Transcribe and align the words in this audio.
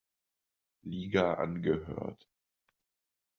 Liga 0.81 1.35
angehört. 1.37 2.27